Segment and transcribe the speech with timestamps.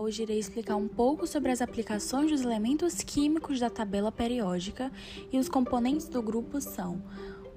[0.00, 4.92] Hoje irei explicar um pouco sobre as aplicações dos elementos químicos da tabela periódica
[5.32, 7.02] e os componentes do grupo são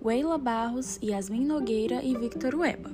[0.04, 2.90] Weila Barros, Yasmin Nogueira e Victor Weba.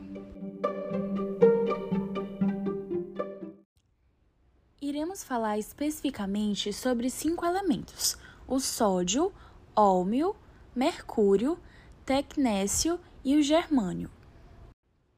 [4.81, 9.31] Iremos falar especificamente sobre cinco elementos: o sódio,
[9.73, 10.35] ólmio,
[10.75, 11.57] mercúrio,
[12.05, 14.11] tecnécio e o germânio.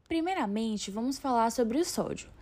[0.07, 2.34] Primeiramente, vamos falar sobre o sódio.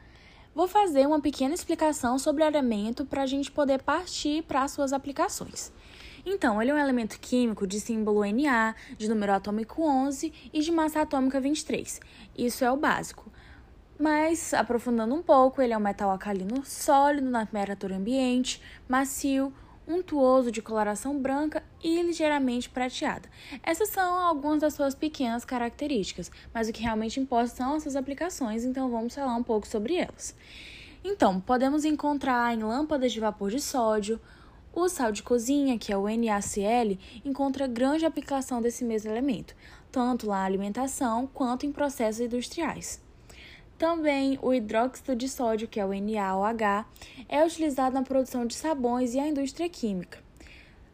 [0.56, 4.72] Vou fazer uma pequena explicação sobre o elemento para a gente poder partir para as
[4.72, 5.72] suas aplicações.
[6.24, 10.72] Então, ele é um elemento químico de símbolo Na, de número atômico 11 e de
[10.72, 12.00] massa atômica 23.
[12.38, 13.32] Isso é o básico.
[14.00, 19.52] Mas, aprofundando um pouco, ele é um metal alcalino sólido na temperatura ambiente, macio,
[19.88, 23.30] untuoso de coloração branca e ligeiramente prateada.
[23.62, 27.96] Essas são algumas das suas pequenas características, mas o que realmente importa são as suas
[27.96, 30.36] aplicações, então vamos falar um pouco sobre elas.
[31.04, 34.20] Então, podemos encontrar em lâmpadas de vapor de sódio,
[34.74, 39.54] o sal de cozinha, que é o NaCl, encontra grande aplicação desse mesmo elemento,
[39.92, 43.03] tanto na alimentação quanto em processos industriais.
[43.84, 46.86] Também o hidróxido de sódio, que é o NaOH,
[47.28, 50.24] é utilizado na produção de sabões e a indústria química.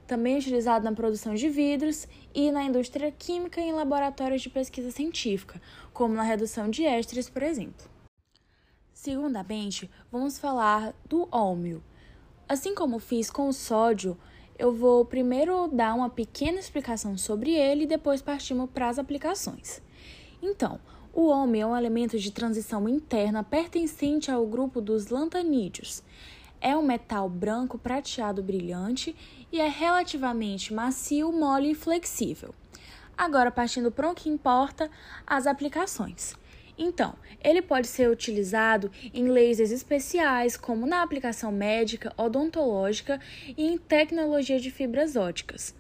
[0.07, 4.49] Também é utilizado na produção de vidros e na indústria química e em laboratórios de
[4.49, 5.61] pesquisa científica,
[5.93, 7.87] como na redução de ésteres, por exemplo.
[8.91, 11.83] Segundamente, vamos falar do ólmio.
[12.47, 14.17] Assim como fiz com o sódio,
[14.57, 19.79] eu vou primeiro dar uma pequena explicação sobre ele e depois partimos para as aplicações.
[20.41, 20.79] Então,
[21.13, 26.03] o homem é um elemento de transição interna pertencente ao grupo dos lantanídeos.
[26.61, 29.15] É um metal branco prateado brilhante
[29.51, 32.53] e é relativamente macio, mole e flexível.
[33.17, 34.89] Agora, partindo para o que importa,
[35.25, 36.35] as aplicações.
[36.77, 43.19] Então, ele pode ser utilizado em lasers especiais, como na aplicação médica, odontológica
[43.57, 45.75] e em tecnologia de fibras óticas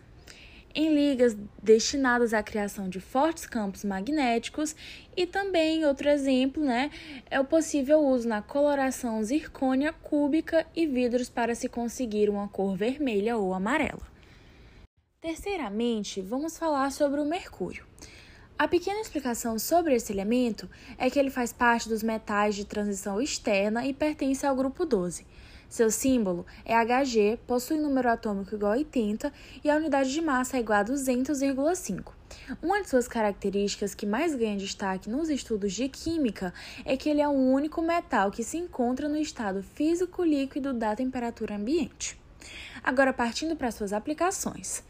[0.79, 4.73] em ligas destinadas à criação de fortes campos magnéticos
[5.15, 6.89] e também outro exemplo, né,
[7.29, 12.77] é o possível uso na coloração zircônia cúbica e vidros para se conseguir uma cor
[12.77, 14.07] vermelha ou amarela.
[15.19, 17.85] Terceiramente, vamos falar sobre o mercúrio.
[18.57, 23.21] A pequena explicação sobre esse elemento é que ele faz parte dos metais de transição
[23.21, 25.25] externa e pertence ao grupo 12.
[25.69, 29.31] Seu símbolo é Hg, possui número atômico igual a 80
[29.63, 32.11] e a unidade de massa é igual a 200,5.
[32.59, 36.51] Uma de suas características que mais ganha destaque nos estudos de química
[36.83, 40.95] é que ele é o único metal que se encontra no estado físico líquido da
[40.95, 42.19] temperatura ambiente.
[42.83, 44.83] Agora, partindo para suas aplicações.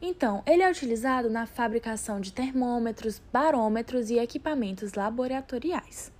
[0.00, 6.12] Então, ele é utilizado na fabricação de termômetros, barômetros e equipamentos laboratoriais.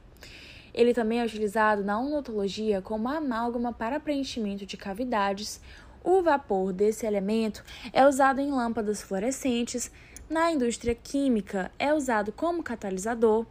[0.78, 5.60] Ele também é utilizado na odontologia como amálgama para preenchimento de cavidades.
[6.04, 9.90] O vapor desse elemento é usado em lâmpadas fluorescentes,
[10.30, 13.44] na indústria química é usado como catalisador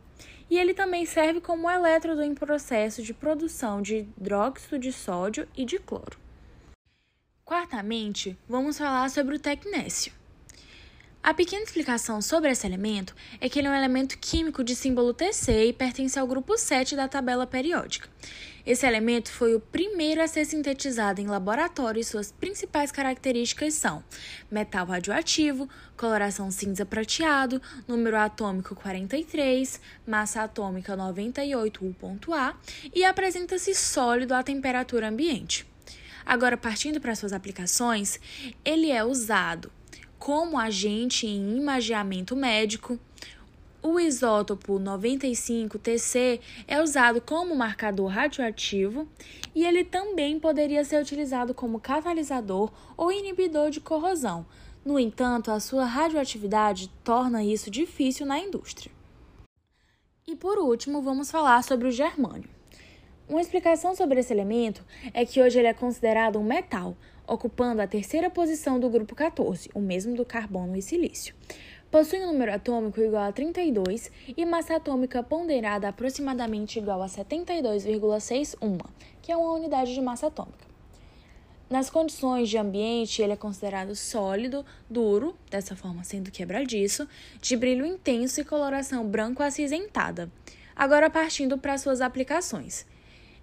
[0.50, 5.66] e ele também serve como elétrodo em processo de produção de hidróxido de sódio e
[5.66, 6.18] de cloro.
[7.44, 10.17] Quartamente, vamos falar sobre o tecnécio.
[11.24, 15.14] A pequena explicação sobre esse elemento é que ele é um elemento químico de símbolo
[15.14, 18.08] Tc e pertence ao grupo 7 da tabela periódica.
[18.66, 24.04] Esse elemento foi o primeiro a ser sintetizado em laboratório e suas principais características são
[24.52, 31.96] metal radioativo, coloração cinza prateado, número atômico 43, massa atômica 98
[32.28, 32.58] U.A
[32.94, 35.66] e apresenta-se sólido à temperatura ambiente.
[36.26, 38.20] Agora, partindo para suas aplicações,
[38.66, 39.72] ele é usado
[40.28, 43.00] como agente em imageamento médico.
[43.82, 49.08] O isótopo 95Tc é usado como marcador radioativo
[49.56, 54.46] e ele também poderia ser utilizado como catalisador ou inibidor de corrosão.
[54.84, 58.92] No entanto, a sua radioatividade torna isso difícil na indústria.
[60.28, 62.50] E por último, vamos falar sobre o germânio.
[63.30, 67.88] Uma explicação sobre esse elemento é que hoje ele é considerado um metal, ocupando a
[67.88, 71.36] terceira posição do grupo 14, o mesmo do carbono e silício.
[71.92, 78.80] Possui um número atômico igual a 32 e massa atômica ponderada aproximadamente igual a 72,61,
[79.22, 80.68] que é uma unidade de massa atômica.
[81.70, 87.08] Nas condições de ambiente, ele é considerado sólido, duro, dessa forma sendo quebradiço,
[87.42, 90.32] de brilho intenso e coloração branco acinzentada.
[90.76, 92.86] Agora partindo para suas aplicações.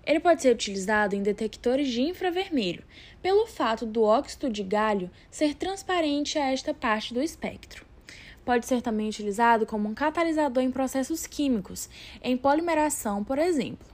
[0.06, 2.84] Ele pode ser utilizado em detectores de infravermelho,
[3.22, 7.84] pelo fato do óxido de galho ser transparente a esta parte do espectro.
[8.44, 11.88] Pode ser também utilizado como um catalisador em processos químicos,
[12.22, 13.86] em polimeração, por exemplo.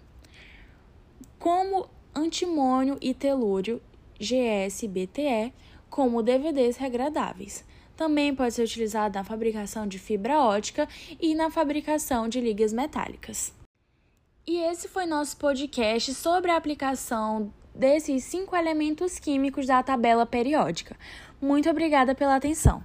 [1.38, 3.80] Como antimônio e telúrio,
[4.18, 5.54] GSBTE,
[5.88, 7.64] como DVDs regradáveis.
[7.96, 10.88] Também pode ser utilizado na fabricação de fibra ótica
[11.20, 13.59] e na fabricação de ligas metálicas.
[14.50, 20.96] E esse foi nosso podcast sobre a aplicação desses cinco elementos químicos da tabela periódica.
[21.40, 22.82] Muito obrigada pela atenção.